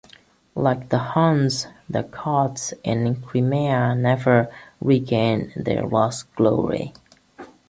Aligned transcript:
Like 0.55 0.89
the 0.89 0.97
Huns, 0.97 1.67
the 1.87 2.01
Goths 2.01 2.73
in 2.83 3.21
Crimea 3.21 3.93
never 3.93 4.51
regained 4.79 5.53
their 5.55 5.85
lost 5.85 6.25
glory. 6.33 6.93